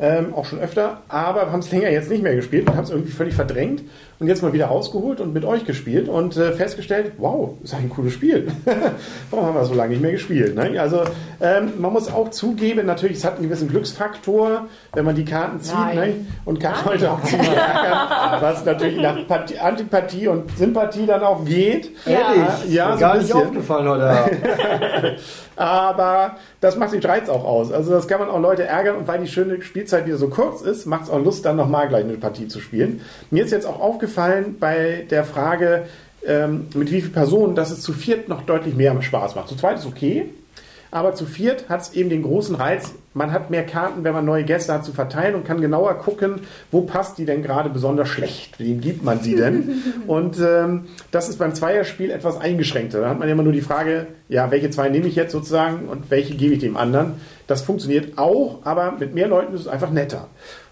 ähm, 0.00 0.34
auch 0.34 0.44
schon 0.44 0.60
öfter, 0.60 1.02
aber 1.08 1.46
wir 1.46 1.52
haben 1.52 1.60
es 1.60 1.70
länger 1.70 1.90
jetzt 1.90 2.10
nicht 2.10 2.22
mehr 2.22 2.34
gespielt 2.34 2.68
und 2.68 2.76
haben 2.76 2.84
es 2.84 2.90
irgendwie 2.90 3.12
völlig 3.12 3.34
verdrängt 3.34 3.82
und 4.20 4.26
jetzt 4.26 4.42
mal 4.42 4.52
wieder 4.52 4.66
rausgeholt 4.66 5.20
und 5.20 5.32
mit 5.32 5.44
euch 5.44 5.64
gespielt 5.64 6.08
und 6.08 6.36
äh, 6.36 6.52
festgestellt, 6.52 7.12
wow, 7.18 7.54
ist 7.62 7.72
ein 7.74 7.88
cooles 7.88 8.12
Spiel. 8.14 8.48
Warum 9.30 9.46
haben 9.46 9.54
wir 9.54 9.64
so 9.64 9.74
lange 9.74 9.90
nicht 9.90 10.02
mehr 10.02 10.10
gespielt? 10.12 10.56
Ne? 10.56 10.80
Also 10.80 11.02
ähm, 11.40 11.74
man 11.78 11.92
muss 11.92 12.12
auch 12.12 12.30
zugeben, 12.30 12.84
natürlich, 12.86 13.18
es 13.18 13.24
hat 13.24 13.36
einen 13.36 13.44
gewissen 13.44 13.68
Glücksfaktor, 13.68 14.66
wenn 14.92 15.04
man 15.04 15.14
die 15.14 15.24
Karten 15.24 15.60
zieht 15.60 15.94
ne? 15.94 16.14
und 16.44 16.58
kann 16.58 16.84
heute 16.84 17.12
auch 17.12 17.22
ziemlich 17.22 17.48
ärgern, 17.48 18.08
was 18.40 18.64
natürlich 18.64 19.00
nach 19.00 19.24
Partie, 19.28 19.58
Antipathie 19.58 20.26
und 20.26 20.50
Sympathie 20.58 21.06
dann 21.06 21.22
auch 21.22 21.44
geht. 21.44 21.90
Ja. 22.04 22.12
Ehrlich? 22.12 22.74
Ja, 22.74 22.86
Mir 22.88 22.94
so 22.94 23.00
gar 23.00 23.12
ein 23.12 23.18
nicht 23.18 23.28
bisschen. 23.28 23.46
aufgefallen 23.46 23.88
heute. 23.88 25.16
Aber 25.56 26.36
das 26.60 26.76
macht 26.76 26.92
den 26.92 27.02
Reiz 27.02 27.28
auch 27.28 27.44
aus. 27.44 27.72
Also 27.72 27.92
das 27.92 28.06
kann 28.06 28.20
man 28.20 28.30
auch 28.30 28.40
Leute 28.40 28.64
ärgern 28.64 28.96
und 28.96 29.08
weil 29.08 29.20
die 29.20 29.26
schöne 29.26 29.60
Spielzeit 29.62 30.06
wieder 30.06 30.16
so 30.16 30.28
kurz 30.28 30.60
ist, 30.60 30.86
macht 30.86 31.04
es 31.04 31.10
auch 31.10 31.22
Lust, 31.22 31.44
dann 31.44 31.56
nochmal 31.56 31.88
gleich 31.88 32.04
eine 32.04 32.14
Partie 32.14 32.46
zu 32.48 32.60
spielen. 32.60 33.00
Mir 33.30 33.44
ist 33.44 33.50
jetzt 33.50 33.66
auch 33.66 33.80
aufgefallen 33.80 34.07
bei 34.58 35.06
der 35.10 35.24
Frage, 35.24 35.84
ähm, 36.26 36.66
mit 36.74 36.90
wie 36.90 37.00
vielen 37.00 37.12
Personen, 37.12 37.54
dass 37.54 37.70
es 37.70 37.80
zu 37.80 37.92
viert 37.92 38.28
noch 38.28 38.42
deutlich 38.42 38.74
mehr 38.74 39.00
Spaß 39.00 39.34
macht. 39.34 39.48
Zu 39.48 39.56
zweit 39.56 39.78
ist 39.78 39.86
okay, 39.86 40.26
aber 40.90 41.14
zu 41.14 41.26
viert 41.26 41.68
hat 41.68 41.82
es 41.82 41.92
eben 41.92 42.08
den 42.08 42.22
großen 42.22 42.54
Reiz, 42.54 42.94
man 43.12 43.32
hat 43.32 43.50
mehr 43.50 43.66
Karten, 43.66 44.04
wenn 44.04 44.14
man 44.14 44.24
neue 44.24 44.44
Gäste 44.44 44.72
hat, 44.72 44.84
zu 44.84 44.92
verteilen 44.92 45.34
und 45.34 45.44
kann 45.44 45.60
genauer 45.60 45.94
gucken, 45.98 46.40
wo 46.70 46.82
passt 46.82 47.18
die 47.18 47.26
denn 47.26 47.42
gerade 47.42 47.68
besonders 47.68 48.08
schlecht, 48.08 48.58
wem 48.58 48.80
gibt 48.80 49.02
man 49.02 49.20
sie 49.20 49.36
denn? 49.36 49.82
und 50.06 50.38
ähm, 50.40 50.86
das 51.10 51.28
ist 51.28 51.38
beim 51.38 51.54
Zweierspiel 51.54 52.10
etwas 52.10 52.40
eingeschränkter. 52.40 53.00
Da 53.00 53.10
hat 53.10 53.18
man 53.18 53.28
immer 53.28 53.42
nur 53.42 53.52
die 53.52 53.60
Frage, 53.60 54.06
ja, 54.28 54.50
welche 54.50 54.70
zwei 54.70 54.88
nehme 54.88 55.08
ich 55.08 55.16
jetzt 55.16 55.32
sozusagen 55.32 55.88
und 55.88 56.10
welche 56.10 56.34
gebe 56.34 56.54
ich 56.54 56.60
dem 56.60 56.76
anderen. 56.76 57.14
Das 57.46 57.62
funktioniert 57.62 58.16
auch, 58.16 58.60
aber 58.64 58.92
mit 58.98 59.14
mehr 59.14 59.28
Leuten 59.28 59.54
ist 59.54 59.62
es 59.62 59.68
einfach 59.68 59.90
netter. 59.90 60.28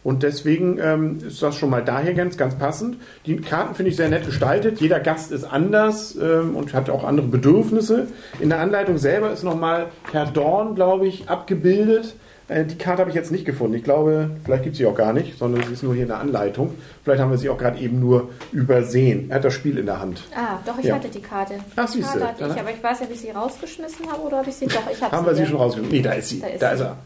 Und 0.06 0.22
deswegen 0.22 0.78
ähm, 0.80 1.18
ist 1.26 1.42
das 1.42 1.56
schon 1.56 1.68
mal 1.68 1.82
daher 1.82 2.14
ganz, 2.14 2.36
ganz 2.36 2.54
passend. 2.54 2.96
Die 3.26 3.38
Karten 3.38 3.74
finde 3.74 3.90
ich 3.90 3.96
sehr 3.96 4.08
nett 4.08 4.24
gestaltet. 4.24 4.80
Jeder 4.80 5.00
Gast 5.00 5.32
ist 5.32 5.42
anders 5.42 6.14
ähm, 6.14 6.54
und 6.54 6.72
hat 6.74 6.88
auch 6.90 7.02
andere 7.02 7.26
Bedürfnisse. 7.26 8.06
In 8.38 8.50
der 8.50 8.60
Anleitung 8.60 8.98
selber 8.98 9.32
ist 9.32 9.42
nochmal 9.42 9.86
Herr 10.12 10.26
Dorn, 10.26 10.76
glaube 10.76 11.08
ich, 11.08 11.28
abgebildet. 11.28 12.14
Äh, 12.46 12.66
die 12.66 12.78
Karte 12.78 13.00
habe 13.00 13.10
ich 13.10 13.16
jetzt 13.16 13.32
nicht 13.32 13.44
gefunden. 13.44 13.74
Ich 13.74 13.82
glaube, 13.82 14.30
vielleicht 14.44 14.62
gibt 14.62 14.74
es 14.74 14.78
sie 14.78 14.86
auch 14.86 14.94
gar 14.94 15.12
nicht, 15.12 15.36
sondern 15.40 15.64
sie 15.64 15.72
ist 15.72 15.82
nur 15.82 15.92
hier 15.94 16.02
in 16.04 16.08
der 16.10 16.20
Anleitung. 16.20 16.74
Vielleicht 17.02 17.20
haben 17.20 17.32
wir 17.32 17.38
sie 17.38 17.48
auch 17.48 17.58
gerade 17.58 17.80
eben 17.80 17.98
nur 17.98 18.28
übersehen. 18.52 19.26
Er 19.30 19.36
hat 19.36 19.44
das 19.44 19.54
Spiel 19.54 19.76
in 19.76 19.86
der 19.86 19.98
Hand. 20.00 20.22
Ah, 20.36 20.58
doch, 20.64 20.78
ich 20.78 20.84
Ja. 20.84 20.94
hatte 20.94 21.08
die 21.08 21.20
Karte. 21.20 21.54
Ach, 21.74 21.86
die 21.86 21.96
siehste, 22.00 22.20
Karte 22.20 22.26
hatte 22.28 22.40
dann- 22.44 22.54
ich, 22.54 22.60
aber 22.60 22.70
ich 22.70 22.80
weiß 22.80 23.00
ja, 23.00 23.06
ob 23.06 23.12
ich 23.12 23.20
sie 23.22 23.30
rausgeschmissen 23.30 24.06
habe 24.08 24.22
oder 24.22 24.38
ob 24.42 24.46
ich 24.46 24.54
sie 24.54 24.66
doch. 24.68 24.82
Ich 24.88 25.02
habe 25.02 25.16
Haben 25.16 25.26
wir 25.26 25.34
sie 25.34 25.46
schon 25.46 25.56
rausgesucht? 25.56 25.90
Nee, 25.90 26.02
da 26.02 26.12
ist 26.12 26.28
sie. 26.28 26.38
Da 26.40 26.46
ist 26.46 26.62
Da 26.62 26.68
sie. 26.68 26.74
ist 26.76 26.80
er. 26.82 26.96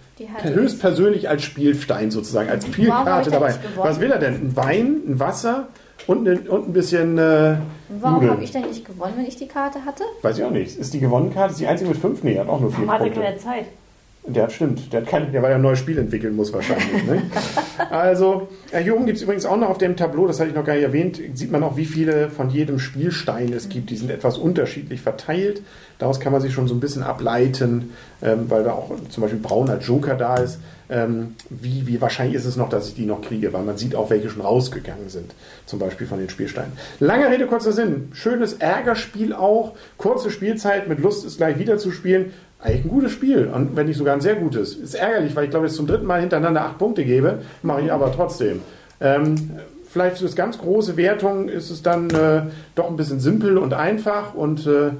Höchstpersönlich 0.42 1.28
als 1.28 1.42
Spielstein 1.42 2.10
sozusagen, 2.10 2.48
als 2.50 2.66
Spielkarte 2.66 3.30
dabei. 3.30 3.54
Was 3.76 4.00
will 4.00 4.10
er 4.10 4.18
denn? 4.18 4.34
Ein 4.34 4.56
Wein, 4.56 4.96
ein 5.08 5.20
Wasser 5.20 5.68
und, 6.06 6.28
ein- 6.28 6.48
und 6.48 6.68
ein 6.68 6.72
bisschen 6.72 7.18
äh, 7.18 7.56
Warum 8.00 8.28
habe 8.30 8.42
ich 8.42 8.52
denn 8.52 8.62
nicht 8.68 8.84
gewonnen, 8.86 9.14
wenn 9.16 9.26
ich 9.26 9.36
die 9.36 9.48
Karte 9.48 9.84
hatte? 9.84 10.04
Weiß 10.22 10.38
ich 10.38 10.44
auch 10.44 10.50
nicht. 10.50 10.78
Ist 10.78 10.92
die 10.94 11.00
gewonnene 11.00 11.32
Karte? 11.32 11.52
Ist 11.52 11.60
die 11.60 11.66
einzige 11.66 11.90
mit 11.90 11.98
fünf? 11.98 12.22
Nee, 12.22 12.38
hat 12.38 12.48
auch 12.48 12.60
nur 12.60 12.72
vier 12.72 12.86
hatte 12.88 13.04
Punkte. 13.04 13.20
keine 13.20 13.36
Zeit? 13.36 13.66
Der 14.26 14.44
hat 14.44 14.52
stimmt. 14.52 14.92
Der 14.92 15.00
hat 15.00 15.08
kein, 15.08 15.32
der 15.32 15.42
weil 15.42 15.50
er 15.50 15.56
ein 15.56 15.62
neues 15.62 15.78
Spiel 15.78 15.98
entwickeln 15.98 16.36
muss 16.36 16.52
wahrscheinlich. 16.52 17.04
ne? 17.04 17.22
Also, 17.90 18.48
hier 18.70 18.94
oben 18.94 19.06
gibt 19.06 19.16
es 19.16 19.22
übrigens 19.22 19.46
auch 19.46 19.56
noch 19.56 19.70
auf 19.70 19.78
dem 19.78 19.96
Tableau, 19.96 20.26
das 20.26 20.38
hatte 20.38 20.50
ich 20.50 20.54
noch 20.54 20.64
gar 20.64 20.74
nicht 20.74 20.84
erwähnt, 20.84 21.20
sieht 21.34 21.50
man 21.50 21.62
auch, 21.62 21.76
wie 21.76 21.86
viele 21.86 22.28
von 22.28 22.50
jedem 22.50 22.78
Spielstein 22.78 23.52
es 23.52 23.68
gibt. 23.68 23.90
Die 23.90 23.96
sind 23.96 24.10
etwas 24.10 24.38
unterschiedlich 24.38 25.00
verteilt. 25.00 25.62
Daraus 25.98 26.20
kann 26.20 26.32
man 26.32 26.40
sich 26.40 26.52
schon 26.52 26.68
so 26.68 26.74
ein 26.74 26.80
bisschen 26.80 27.02
ableiten, 27.02 27.92
ähm, 28.22 28.46
weil 28.48 28.64
da 28.64 28.72
auch 28.72 28.92
zum 29.08 29.22
Beispiel 29.22 29.40
brauner 29.40 29.78
Joker 29.78 30.14
da 30.14 30.36
ist. 30.36 30.60
Ähm, 30.88 31.36
wie, 31.48 31.86
wie 31.86 32.00
wahrscheinlich 32.00 32.36
ist 32.36 32.44
es 32.44 32.56
noch, 32.56 32.68
dass 32.68 32.88
ich 32.88 32.94
die 32.94 33.06
noch 33.06 33.22
kriege, 33.22 33.52
weil 33.52 33.62
man 33.62 33.76
sieht 33.76 33.94
auch, 33.94 34.10
welche 34.10 34.28
schon 34.28 34.42
rausgegangen 34.42 35.08
sind, 35.08 35.34
zum 35.66 35.78
Beispiel 35.78 36.06
von 36.06 36.18
den 36.18 36.28
Spielsteinen. 36.28 36.72
Lange 36.98 37.30
Rede, 37.30 37.46
kurzer 37.46 37.72
Sinn. 37.72 38.08
Schönes 38.12 38.54
Ärgerspiel 38.54 39.32
auch. 39.32 39.74
Kurze 39.98 40.30
Spielzeit 40.30 40.88
mit 40.88 40.98
Lust, 40.98 41.24
es 41.24 41.36
gleich 41.36 41.58
wieder 41.58 41.78
zu 41.78 41.92
spielen. 41.92 42.32
Eigentlich 42.62 42.84
ein 42.84 42.90
gutes 42.90 43.12
Spiel, 43.12 43.50
und 43.52 43.74
wenn 43.74 43.86
nicht 43.86 43.96
sogar 43.96 44.14
ein 44.14 44.20
sehr 44.20 44.34
gutes. 44.34 44.74
Ist 44.74 44.94
ärgerlich, 44.94 45.34
weil 45.34 45.44
ich 45.44 45.50
glaube, 45.50 45.66
jetzt 45.66 45.76
zum 45.76 45.86
dritten 45.86 46.04
Mal 46.04 46.20
hintereinander 46.20 46.62
acht 46.62 46.78
Punkte 46.78 47.04
gebe, 47.04 47.38
mache 47.62 47.82
ich 47.82 47.92
aber 47.92 48.12
trotzdem. 48.12 48.60
Ähm, 49.00 49.34
vielleicht 49.88 50.18
für 50.18 50.24
das 50.24 50.36
ganz 50.36 50.58
große 50.58 50.96
Wertung 50.96 51.48
ist 51.48 51.70
es 51.70 51.82
dann 51.82 52.10
äh, 52.10 52.42
doch 52.74 52.88
ein 52.88 52.96
bisschen 52.96 53.18
simpel 53.18 53.56
und 53.56 53.72
einfach 53.72 54.34
und 54.34 54.66
äh, 54.66 54.90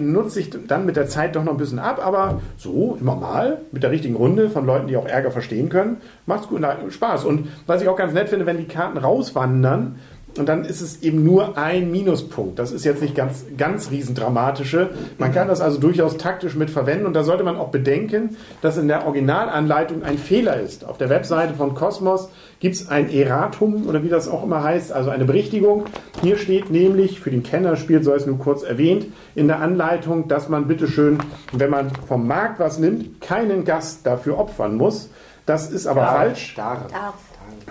nutzt 0.00 0.34
sich 0.34 0.50
dann 0.66 0.86
mit 0.86 0.96
der 0.96 1.06
Zeit 1.06 1.36
doch 1.36 1.44
noch 1.44 1.52
ein 1.52 1.58
bisschen 1.58 1.78
ab, 1.78 2.04
aber 2.04 2.40
so 2.56 2.98
immer 3.00 3.16
mal 3.16 3.58
mit 3.72 3.82
der 3.82 3.90
richtigen 3.90 4.16
Runde 4.16 4.50
von 4.50 4.66
Leuten, 4.66 4.88
die 4.88 4.96
auch 4.96 5.06
Ärger 5.06 5.30
verstehen 5.30 5.68
können, 5.68 5.98
macht's 6.26 6.48
gut 6.48 6.60
na, 6.60 6.76
Spaß. 6.88 7.24
Und 7.24 7.48
was 7.66 7.80
ich 7.80 7.88
auch 7.88 7.96
ganz 7.96 8.12
nett 8.12 8.28
finde, 8.28 8.44
wenn 8.46 8.58
die 8.58 8.64
Karten 8.64 8.98
rauswandern, 8.98 9.96
und 10.38 10.48
dann 10.48 10.64
ist 10.64 10.80
es 10.80 11.02
eben 11.02 11.24
nur 11.24 11.56
ein 11.58 11.90
Minuspunkt. 11.90 12.58
Das 12.58 12.72
ist 12.72 12.84
jetzt 12.84 13.02
nicht 13.02 13.14
ganz, 13.14 13.44
ganz 13.56 13.90
riesendramatische. 13.90 14.90
Man 15.18 15.32
kann 15.32 15.48
das 15.48 15.60
also 15.60 15.78
durchaus 15.78 16.16
taktisch 16.16 16.54
mit 16.54 16.70
verwenden. 16.70 17.06
Und 17.06 17.14
da 17.14 17.24
sollte 17.24 17.44
man 17.44 17.56
auch 17.56 17.68
bedenken, 17.68 18.36
dass 18.62 18.76
in 18.76 18.88
der 18.88 19.06
Originalanleitung 19.06 20.02
ein 20.02 20.18
Fehler 20.18 20.60
ist. 20.60 20.84
Auf 20.84 20.98
der 20.98 21.08
Webseite 21.08 21.54
von 21.54 21.74
Cosmos 21.74 22.28
gibt 22.60 22.76
es 22.76 22.88
ein 22.88 23.10
Erratum 23.10 23.86
oder 23.86 24.02
wie 24.02 24.08
das 24.08 24.28
auch 24.28 24.44
immer 24.44 24.62
heißt, 24.62 24.92
also 24.92 25.10
eine 25.10 25.24
Berichtigung. 25.24 25.84
Hier 26.22 26.36
steht 26.38 26.70
nämlich, 26.70 27.20
für 27.20 27.30
den 27.30 27.42
Kenner 27.42 27.76
spielt, 27.76 28.04
soll 28.04 28.16
es 28.16 28.26
nur 28.26 28.38
kurz 28.38 28.62
erwähnt, 28.62 29.06
in 29.34 29.48
der 29.48 29.60
Anleitung, 29.60 30.28
dass 30.28 30.48
man 30.48 30.66
bitteschön, 30.68 31.18
wenn 31.52 31.70
man 31.70 31.90
vom 32.08 32.26
Markt 32.26 32.60
was 32.60 32.78
nimmt, 32.78 33.20
keinen 33.20 33.64
Gast 33.64 34.06
dafür 34.06 34.38
opfern 34.38 34.76
muss. 34.76 35.10
Das 35.44 35.70
ist 35.70 35.86
aber 35.86 36.00
Darf, 36.00 36.16
falsch. 36.16 36.54
Darf. 36.56 36.92
Darf. 36.92 37.14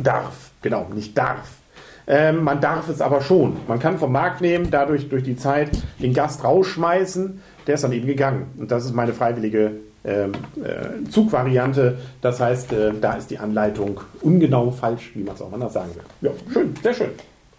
Darf, 0.02 0.52
genau, 0.62 0.88
nicht 0.94 1.18
darf. 1.18 1.65
Ähm, 2.08 2.44
man 2.44 2.62
darf 2.62 2.88
es 2.90 3.02
aber 3.02 3.22
schon. 3.22 3.58
Man 3.68 3.80
kann 3.80 3.98
vom 3.98 4.12
Markt 4.12 4.42
nehmen, 4.42 4.70
dadurch 4.70 5.10
durch 5.10 5.24
die 5.24 5.36
Zeit 5.36 5.72
den 6.00 6.14
Gast 6.14 6.44
rausschmeißen, 6.44 7.42
der 7.68 7.76
ist 7.76 7.84
dann 7.84 7.92
eben 7.92 8.08
gegangen. 8.08 8.48
Und 8.58 8.72
das 8.72 8.86
ist 8.86 8.94
meine 8.94 9.14
freiwillige 9.14 9.72
ähm, 10.04 10.34
äh, 10.64 11.10
Zugvariante. 11.10 11.98
Das 12.22 12.40
heißt, 12.40 12.74
äh, 12.74 12.92
da 13.00 13.14
ist 13.14 13.32
die 13.32 13.40
Anleitung 13.40 14.02
ungenau 14.22 14.70
falsch, 14.70 15.12
wie 15.16 15.24
man 15.24 15.36
es 15.36 15.42
auch 15.42 15.52
anders 15.52 15.74
sagen 15.74 15.90
will. 15.96 16.04
Ja, 16.30 16.32
schön, 16.54 16.76
sehr 16.84 16.94
schön. 16.94 17.10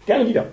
Gerne 0.05 0.27
wieder. 0.27 0.45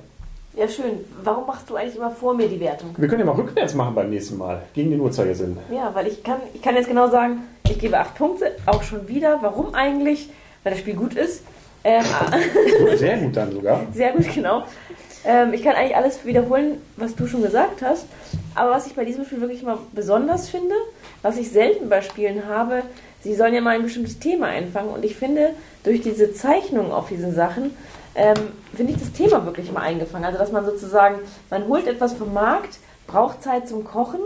Ja, 0.57 0.69
schön. 0.69 1.01
Warum 1.23 1.47
machst 1.47 1.69
du 1.69 1.77
eigentlich 1.77 1.97
immer 1.97 2.11
vor 2.11 2.35
mir 2.35 2.49
die 2.49 2.61
Wertung? 2.61 2.91
Wir 2.97 3.09
können 3.09 3.21
ja 3.21 3.27
mal 3.27 3.35
rückwärts 3.35 3.75
machen 3.75 3.95
beim 3.95 4.11
nächsten 4.11 4.39
Mal, 4.39 4.63
gegen 4.73 4.91
den 4.91 5.01
Uhrzeigersinn. 5.01 5.57
Ja, 5.73 5.91
weil 5.95 6.07
ich 6.07 6.23
kann, 6.23 6.39
ich 6.53 6.63
kann 6.63 6.77
jetzt 6.77 6.89
genau 6.89 7.09
sagen, 7.09 7.43
ich 7.69 7.79
gebe 7.79 7.99
acht 7.99 8.15
Punkte, 8.15 8.53
auch 8.67 8.83
schon 8.83 9.09
wieder. 9.09 9.39
Warum 9.41 9.75
eigentlich? 9.75 10.31
Weil 10.63 10.73
das 10.73 10.81
Spiel 10.81 10.95
gut 10.95 11.15
ist. 11.15 11.43
Ähm, 11.85 12.05
Sehr 12.97 13.19
gut 13.19 13.37
dann 13.37 13.53
sogar. 13.53 13.87
sehr 13.93 14.13
gut, 14.13 14.35
genau. 14.35 14.65
Ähm, 15.25 15.53
ich 15.53 15.63
kann 15.63 15.75
eigentlich 15.75 15.97
alles 15.97 16.25
wiederholen, 16.25 16.81
was 16.97 17.15
du 17.15 17.27
schon 17.27 17.43
gesagt 17.43 17.83
hast. 17.83 18.07
Aber 18.55 18.71
was 18.71 18.87
ich 18.87 18.95
bei 18.95 19.05
diesem 19.05 19.25
Spiel 19.25 19.41
wirklich 19.41 19.63
mal 19.63 19.79
besonders 19.93 20.49
finde, 20.49 20.75
was 21.23 21.37
ich 21.37 21.51
selten 21.51 21.89
bei 21.89 22.03
Spielen 22.03 22.47
habe, 22.49 22.83
sie 23.23 23.35
sollen 23.35 23.55
ja 23.55 23.61
mal 23.61 23.75
ein 23.75 23.83
bestimmtes 23.83 24.19
Thema 24.19 24.47
einfangen. 24.47 24.91
Und 24.91 25.05
ich 25.05 25.17
finde, 25.17 25.51
durch 25.83 26.03
diese 26.03 26.33
Zeichnung 26.35 26.93
auf 26.93 27.09
diesen 27.09 27.35
Sachen, 27.35 27.77
ähm, 28.15 28.35
finde 28.75 28.93
ich 28.93 28.99
das 28.99 29.13
Thema 29.13 29.45
wirklich 29.45 29.73
mal 29.73 29.81
eingefangen. 29.81 30.25
Also, 30.25 30.39
dass 30.39 30.53
man 30.53 30.65
sozusagen, 30.65 31.19
man 31.51 31.67
holt 31.69 31.87
etwas 31.87 32.15
vom 32.15 32.33
Markt, 32.33 32.79
braucht 33.07 33.43
Zeit 33.43 33.69
zum 33.69 33.85
Kochen, 33.85 34.21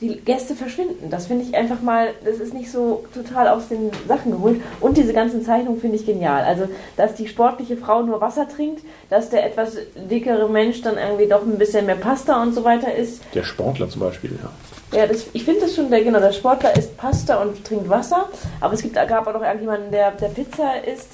die 0.00 0.16
Gäste 0.16 0.54
verschwinden. 0.54 1.10
Das 1.10 1.26
finde 1.26 1.44
ich 1.44 1.54
einfach 1.54 1.82
mal, 1.82 2.08
das 2.24 2.38
ist 2.38 2.54
nicht 2.54 2.70
so 2.70 3.04
total 3.12 3.48
aus 3.48 3.68
den 3.68 3.90
Sachen 4.08 4.32
geholt. 4.32 4.60
Und 4.80 4.96
diese 4.96 5.12
ganzen 5.12 5.44
Zeichnungen 5.44 5.80
finde 5.80 5.96
ich 5.96 6.06
genial. 6.06 6.42
Also, 6.44 6.64
dass 6.96 7.14
die 7.14 7.28
sportliche 7.28 7.76
Frau 7.76 8.02
nur 8.02 8.20
Wasser 8.20 8.48
trinkt, 8.48 8.82
dass 9.10 9.28
der 9.30 9.44
etwas 9.44 9.76
dickere 10.10 10.48
Mensch 10.48 10.80
dann 10.82 10.96
irgendwie 10.96 11.26
doch 11.26 11.42
ein 11.42 11.58
bisschen 11.58 11.84
mehr 11.86 11.96
Pasta 11.96 12.42
und 12.42 12.54
so 12.54 12.64
weiter 12.64 12.94
isst. 12.94 13.22
Der 13.34 13.42
Sportler 13.44 13.88
zum 13.90 14.00
Beispiel, 14.00 14.30
ja. 14.42 14.98
Ja, 14.98 15.06
das, 15.06 15.26
ich 15.34 15.44
finde 15.44 15.60
das 15.60 15.74
schon, 15.76 15.90
der, 15.90 16.02
genau, 16.02 16.18
der 16.18 16.32
Sportler 16.32 16.76
isst 16.76 16.96
Pasta 16.96 17.40
und 17.42 17.64
trinkt 17.64 17.88
Wasser. 17.88 18.28
Aber 18.60 18.74
es 18.74 18.82
gibt, 18.82 18.94
gab 18.94 19.26
auch 19.26 19.34
noch 19.34 19.42
irgendjemanden, 19.42 19.90
der, 19.92 20.10
der 20.12 20.28
Pizza 20.28 20.82
isst. 20.84 21.08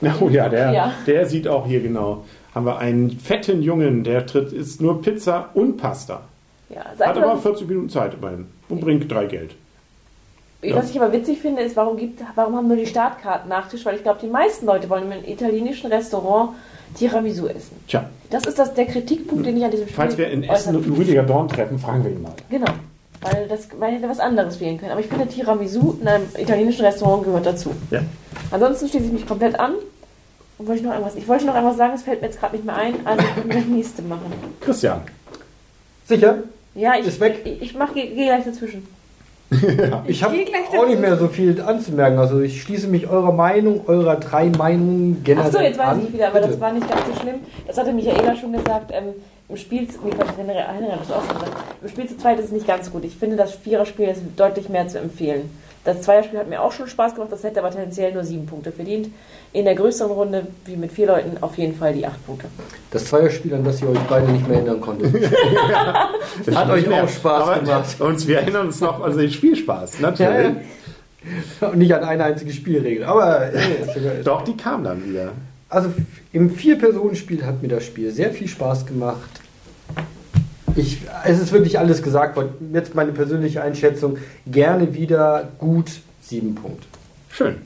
Oh 0.20 0.28
ja, 0.28 0.50
der, 0.50 0.70
Ja. 0.72 0.92
der 1.06 1.24
sieht 1.26 1.48
auch 1.48 1.66
hier 1.66 1.80
genau. 1.80 2.24
Haben 2.54 2.66
wir 2.66 2.78
einen 2.78 3.10
fetten 3.18 3.62
Jungen, 3.62 4.04
der 4.04 4.26
tritt, 4.26 4.52
isst 4.52 4.82
nur 4.82 5.00
Pizza 5.00 5.48
und 5.54 5.78
Pasta. 5.78 6.20
Ja, 6.70 6.84
Hat 6.98 7.16
aber 7.16 7.36
40 7.36 7.68
Minuten 7.68 7.88
Zeit 7.88 8.14
immerhin 8.14 8.46
und 8.68 8.80
bringt 8.80 9.10
drei 9.10 9.26
Geld. 9.26 9.54
ja. 10.62 10.76
Was 10.76 10.90
ich 10.90 11.00
aber 11.00 11.12
witzig 11.12 11.40
finde, 11.40 11.62
ist, 11.62 11.76
warum, 11.76 11.96
gibt, 11.96 12.20
warum 12.34 12.56
haben 12.56 12.68
nur 12.68 12.76
die 12.76 12.86
Startkarten 12.86 13.48
Nachtisch? 13.48 13.84
Weil 13.84 13.96
ich 13.96 14.02
glaube, 14.02 14.18
die 14.22 14.28
meisten 14.28 14.66
Leute 14.66 14.88
wollen 14.88 15.10
im 15.12 15.24
italienischen 15.30 15.92
Restaurant 15.92 16.50
Tiramisu 16.94 17.46
essen. 17.46 17.76
Tja, 17.88 18.08
Das 18.30 18.44
ist 18.46 18.58
das, 18.58 18.72
der 18.74 18.86
Kritikpunkt, 18.86 19.44
den 19.46 19.56
ich 19.56 19.64
an 19.64 19.70
diesem 19.70 19.86
Spiel 19.86 19.96
falls 19.96 20.16
wir 20.16 20.28
in 20.30 20.44
Essen 20.44 20.76
und 20.76 20.96
Rüdiger 20.96 21.22
Dorn 21.22 21.48
treffen, 21.48 21.78
fragen 21.78 22.04
wir 22.04 22.10
ihn 22.12 22.22
mal. 22.22 22.32
Genau. 22.50 22.70
Weil, 23.20 23.48
das, 23.48 23.68
weil 23.78 23.94
hätte 23.94 24.08
was 24.08 24.20
anderes 24.20 24.60
wählen 24.60 24.78
können. 24.78 24.92
Aber 24.92 25.00
ich 25.00 25.06
finde, 25.06 25.26
Tiramisu 25.26 25.96
in 26.00 26.08
einem 26.08 26.26
italienischen 26.36 26.84
Restaurant 26.84 27.24
gehört 27.24 27.46
dazu. 27.46 27.74
Ja. 27.90 28.00
Ansonsten 28.50 28.88
schließe 28.88 29.06
ich 29.06 29.12
mich 29.12 29.26
komplett 29.26 29.58
an. 29.58 29.74
Und 30.56 30.68
wollte 30.68 30.80
ich, 30.80 30.86
noch 30.86 30.92
irgendwas, 30.92 31.16
ich 31.16 31.26
wollte 31.26 31.46
noch 31.46 31.54
irgendwas 31.54 31.76
sagen, 31.76 31.94
es 31.94 32.02
fällt 32.02 32.20
mir 32.20 32.28
jetzt 32.28 32.38
gerade 32.38 32.54
nicht 32.54 32.64
mehr 32.64 32.76
ein. 32.76 32.94
Also 33.04 33.24
können 33.34 33.48
wir 33.48 33.56
das 33.56 33.66
nächste 33.66 34.02
machen. 34.02 34.32
Christian. 34.60 35.00
Sicher? 36.06 36.44
Ja, 36.74 36.94
ich, 36.98 37.06
Ist 37.06 37.20
weg. 37.20 37.40
ich, 37.44 37.62
ich 37.62 37.74
mach, 37.74 37.94
gehe 37.94 38.06
geh 38.08 38.24
gleich 38.26 38.44
dazwischen. 38.44 38.86
Ich 40.06 40.22
habe 40.24 40.34
geh 40.36 40.44
gleich 40.44 40.76
auch 40.76 40.86
nicht 40.86 41.00
mehr 41.00 41.16
so 41.16 41.28
viel 41.28 41.60
anzumerken. 41.60 42.18
Also 42.18 42.40
ich 42.40 42.60
schließe 42.62 42.88
mich 42.88 43.06
eurer 43.08 43.32
Meinung, 43.32 43.82
eurer 43.86 44.16
drei 44.16 44.46
Meinungen 44.46 45.22
generell 45.22 45.48
Achso, 45.48 45.60
jetzt 45.60 45.78
weiß 45.78 45.86
an. 45.86 46.02
ich 46.06 46.12
wieder, 46.12 46.28
aber 46.28 46.40
das 46.40 46.50
Bitte. 46.50 46.60
war 46.60 46.72
nicht 46.72 46.88
ganz 46.88 47.02
so 47.06 47.20
schlimm. 47.20 47.36
Das 47.66 47.78
hatte 47.78 47.92
Michaela 47.92 48.34
schon 48.34 48.52
gesagt. 48.52 48.90
Ähm, 48.92 49.14
Im 49.48 49.56
Spiel, 49.56 49.82
nee, 49.82 50.10
Quatsch, 50.10 50.36
Henry 50.38 50.54
Henry 50.54 50.90
hat 50.90 51.00
das 51.00 51.10
auch 51.10 51.24
schon 51.24 51.34
gesagt. 51.34 51.56
Im 51.82 51.88
Spiel 51.88 52.08
zu 52.08 52.16
zweit 52.16 52.38
ist 52.38 52.46
es 52.46 52.52
nicht 52.52 52.66
ganz 52.66 52.90
gut. 52.90 53.04
Ich 53.04 53.14
finde, 53.14 53.36
das 53.36 53.54
Viererspiel 53.54 54.08
ist 54.08 54.22
deutlich 54.36 54.68
mehr 54.68 54.88
zu 54.88 54.98
empfehlen. 54.98 55.50
Das 55.84 56.00
Zweierspiel 56.00 56.38
hat 56.38 56.48
mir 56.48 56.62
auch 56.62 56.72
schon 56.72 56.88
Spaß 56.88 57.14
gemacht, 57.14 57.30
das 57.30 57.44
hätte 57.44 57.60
aber 57.60 57.70
tendenziell 57.70 58.14
nur 58.14 58.24
sieben 58.24 58.46
Punkte 58.46 58.72
verdient. 58.72 59.08
In 59.52 59.66
der 59.66 59.74
größeren 59.74 60.10
Runde, 60.10 60.46
wie 60.64 60.76
mit 60.76 60.90
vier 60.90 61.08
Leuten, 61.08 61.36
auf 61.42 61.58
jeden 61.58 61.74
Fall 61.76 61.92
die 61.92 62.06
acht 62.06 62.24
Punkte. 62.24 62.46
Das 62.90 63.04
Zweierspiel, 63.04 63.52
an 63.52 63.64
das 63.64 63.82
ihr 63.82 63.90
euch 63.90 63.98
beide 64.08 64.32
nicht 64.32 64.48
mehr 64.48 64.58
erinnern 64.58 64.80
konntet. 64.80 65.14
Hat 66.54 66.70
euch 66.70 66.88
auch 66.88 67.06
Spaß 67.06 67.42
Aber 67.42 67.60
gemacht. 67.60 68.00
Uns, 68.00 68.26
wir 68.26 68.38
erinnern 68.38 68.68
uns 68.68 68.80
noch 68.80 69.04
an 69.04 69.14
den 69.14 69.30
Spielspaß, 69.30 70.00
natürlich. 70.00 70.56
Und 71.60 71.76
nicht 71.76 71.94
an 71.94 72.04
eine 72.04 72.24
einzige 72.24 72.52
Spielregel. 72.52 73.04
Aber 73.04 73.52
äh, 73.52 74.22
Doch, 74.24 74.42
die 74.42 74.56
kam 74.56 74.84
dann 74.84 75.04
wieder. 75.04 75.32
Also 75.68 75.92
im 76.32 76.50
Vier-Personen-Spiel 76.50 77.44
hat 77.44 77.62
mir 77.62 77.68
das 77.68 77.84
Spiel 77.84 78.10
sehr 78.10 78.32
viel 78.32 78.48
Spaß 78.48 78.86
gemacht. 78.86 79.40
Ich, 80.76 81.02
es 81.24 81.40
ist 81.40 81.52
wirklich 81.52 81.78
alles 81.78 82.02
gesagt 82.02 82.36
worden. 82.36 82.72
Jetzt 82.72 82.94
meine 82.94 83.12
persönliche 83.12 83.62
Einschätzung. 83.62 84.18
Gerne 84.46 84.94
wieder 84.94 85.48
gut 85.58 85.90
sieben 86.20 86.54
Punkte. 86.54 86.86
Schön. 87.30 87.56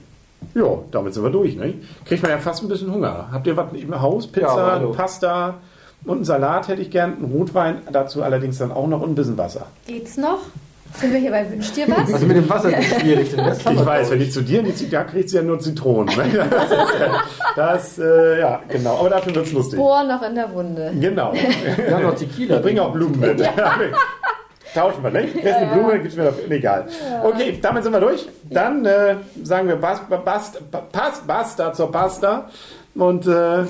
Ja, 0.55 0.79
damit 0.91 1.15
sind 1.15 1.23
wir 1.23 1.31
durch. 1.31 1.57
Ne? 1.57 1.75
Kriegt 2.05 2.23
man 2.23 2.31
ja 2.31 2.39
fast 2.39 2.63
ein 2.63 2.69
bisschen 2.69 2.93
Hunger. 2.93 3.29
Habt 3.33 3.47
ihr 3.47 3.57
was 3.57 3.73
im 3.73 4.01
Haus? 4.01 4.27
Ja, 4.27 4.31
Pizza, 4.33 4.73
hallo. 4.73 4.93
Pasta 4.93 5.55
und 6.05 6.17
einen 6.17 6.25
Salat 6.25 6.69
hätte 6.69 6.83
ich 6.83 6.91
gern. 6.91 7.17
Einen 7.17 7.33
Rotwein, 7.33 7.79
dazu 7.91 8.23
allerdings 8.23 8.59
dann 8.59 8.73
auch 8.73 8.87
noch 8.87 9.03
ein 9.03 9.15
bisschen 9.15 9.37
Wasser. 9.37 9.67
Geht's 9.87 10.17
noch? 10.17 10.41
Sind 10.95 11.13
wir 11.13 11.21
hier 11.21 11.31
bei 11.31 11.49
Wünsch 11.51 11.71
dir 11.73 11.87
was? 11.89 12.13
Also 12.13 12.27
mit 12.27 12.37
dem 12.37 12.49
Wasser 12.49 12.77
ist 12.77 13.01
schwierig. 13.01 13.31
Den 13.31 13.41
Rest 13.41 13.61
Ich 13.61 13.67
wir, 13.79 13.87
weiß, 13.87 14.11
wenn 14.11 14.19
die 14.21 14.31
zu 14.31 14.43
dir 14.43 14.61
in 14.61 14.67
die 14.67 14.75
Zigarre 14.75 15.07
kriegt 15.07 15.29
sie 15.31 15.37
ja 15.37 15.43
nur 15.43 15.61
Zitronen. 15.61 16.15
Ne? 16.17 16.49
Das, 16.51 16.71
ja- 16.71 17.23
das 17.57 17.99
äh, 17.99 18.41
ja, 18.41 18.61
genau. 18.69 18.99
Aber 18.99 19.11
dafür 19.11 19.35
wird's 19.35 19.53
lustig. 19.53 19.79
Bohr 19.79 20.03
noch 20.05 20.23
in 20.23 20.35
der 20.35 20.53
Wunde. 20.53 20.93
Genau. 21.01 21.33
Wir 21.33 21.95
haben 21.95 22.03
noch 22.05 22.15
Tequila. 22.17 22.57
Ich 22.57 22.63
bringe 22.63 22.83
auch 22.83 22.93
Blumen 22.93 23.21
mit. 23.21 23.41
Tauschen 24.75 25.03
wir, 25.03 25.11
ne? 25.11 25.27
Kriegst 25.27 25.47
eine 25.55 25.73
Blume, 25.73 25.99
gibt's 25.99 26.17
mir 26.17 26.25
noch. 26.25 26.35
Egal. 26.51 26.87
Okay, 27.25 27.59
damit 27.61 27.85
sind 27.85 27.93
wir 27.93 28.01
durch. 28.01 28.29
Dann 28.51 28.85
äh, 28.85 29.17
sagen 29.43 29.67
wir 29.69 29.77
bas, 29.77 30.01
bast, 30.25 30.61
pas, 30.93 31.21
Basta 31.27 31.73
zur 31.73 31.91
Pasta. 31.91 32.49
Und 32.99 33.27
äh, 33.29 33.65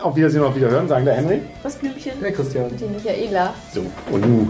auf 0.00 0.16
Wiedersehen 0.16 0.40
und 0.40 0.48
auf 0.48 0.56
Wiederhören, 0.56 0.88
sagen 0.88 1.04
der 1.04 1.14
Henry. 1.14 1.42
Was 1.62 1.76
Blümchen? 1.76 2.12
Ja, 2.22 2.30
Christian. 2.30 2.70
Die 2.76 2.86
Michaela. 2.86 3.52
So, 3.72 3.82
und 4.10 4.26
nu. 4.26 4.48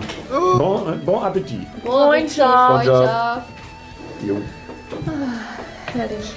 Bon, 0.56 1.00
bon 1.04 1.22
Appetit. 1.22 1.66
Freundschaft. 1.84 2.86
Jo. 2.86 4.36
Herrlich. 5.92 6.32